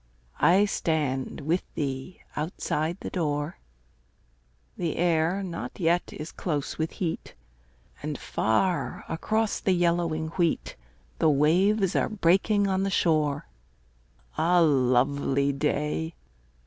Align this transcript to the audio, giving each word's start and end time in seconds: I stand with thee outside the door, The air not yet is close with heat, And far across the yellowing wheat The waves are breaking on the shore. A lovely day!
I 0.39 0.65
stand 0.65 1.41
with 1.41 1.61
thee 1.75 2.21
outside 2.35 2.97
the 3.01 3.11
door, 3.11 3.59
The 4.75 4.95
air 4.97 5.43
not 5.43 5.79
yet 5.79 6.11
is 6.11 6.31
close 6.31 6.79
with 6.79 6.89
heat, 6.93 7.35
And 8.01 8.17
far 8.17 9.05
across 9.07 9.59
the 9.59 9.73
yellowing 9.73 10.29
wheat 10.29 10.75
The 11.19 11.29
waves 11.29 11.95
are 11.95 12.09
breaking 12.09 12.67
on 12.67 12.81
the 12.81 12.89
shore. 12.89 13.47
A 14.39 14.59
lovely 14.63 15.51
day! 15.53 16.15